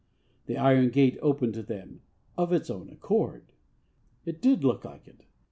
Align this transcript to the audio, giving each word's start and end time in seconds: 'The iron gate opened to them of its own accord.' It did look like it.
'The 0.47 0.57
iron 0.57 0.89
gate 0.89 1.15
opened 1.21 1.53
to 1.53 1.61
them 1.61 2.01
of 2.35 2.51
its 2.51 2.71
own 2.71 2.89
accord.' 2.89 3.53
It 4.25 4.41
did 4.41 4.63
look 4.63 4.83
like 4.83 5.07
it. 5.07 5.27